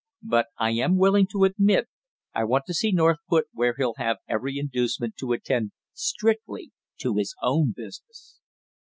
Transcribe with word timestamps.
"But 0.23 0.47
I 0.57 0.71
am 0.71 0.97
willing 0.97 1.27
to 1.31 1.43
admit 1.43 1.87
I 2.33 2.43
want 2.43 2.63
to 2.65 2.73
see 2.73 2.91
North 2.91 3.17
put 3.29 3.45
where 3.53 3.75
he'll 3.77 3.93
have 3.97 4.17
every 4.27 4.57
inducement 4.57 5.15
to 5.17 5.31
attend 5.33 5.73
strictly 5.93 6.71
to 7.01 7.17
his 7.17 7.35
own 7.43 7.71
business!" 7.75 8.39